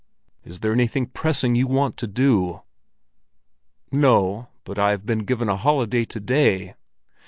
Is 0.43 0.61
there 0.61 0.71
anything 0.73 1.05
pressing 1.05 1.53
you 1.53 1.67
want 1.67 1.95
to 1.97 2.07
do?" 2.07 2.63
"No, 3.91 4.47
but 4.63 4.79
I 4.79 4.89
have 4.89 5.05
been 5.05 5.25
given 5.25 5.47
a 5.47 5.55
holiday 5.55 6.05
to 6.05 6.19
day." 6.19 6.73